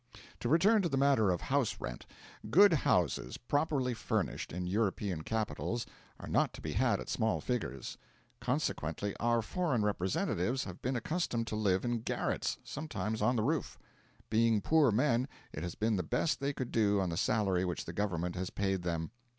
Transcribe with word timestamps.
To 0.39 0.49
return 0.49 0.81
to 0.81 0.89
the 0.89 0.97
matter 0.97 1.29
of 1.29 1.41
house 1.41 1.79
rent. 1.79 2.07
Good 2.49 2.73
houses, 2.73 3.37
properly 3.37 3.93
furnished, 3.93 4.51
in 4.51 4.65
European 4.65 5.21
capitals, 5.21 5.85
are 6.19 6.27
not 6.27 6.53
to 6.53 6.61
be 6.61 6.71
had 6.71 6.99
at 6.99 7.07
small 7.07 7.39
figures. 7.39 7.99
Consequently, 8.39 9.15
our 9.19 9.43
foreign 9.43 9.83
representatives 9.83 10.63
have 10.63 10.81
been 10.81 10.95
accustomed 10.95 11.45
to 11.45 11.55
live 11.55 11.85
in 11.85 11.99
garrets 11.99 12.57
sometimes 12.63 13.21
on 13.21 13.35
the 13.35 13.43
roof. 13.43 13.77
Being 14.31 14.59
poor 14.59 14.89
men, 14.91 15.27
it 15.53 15.61
has 15.61 15.75
been 15.75 15.97
the 15.97 16.01
best 16.01 16.39
they 16.39 16.51
could 16.51 16.71
do 16.71 16.99
on 16.99 17.09
the 17.09 17.15
salary 17.15 17.63
which 17.63 17.85
the 17.85 17.93
Government 17.93 18.35
has 18.35 18.49
paid 18.49 18.81
them. 18.81 19.11